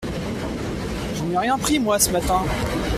[1.15, 2.41] Je n’ai rien pris, moi, ce matin!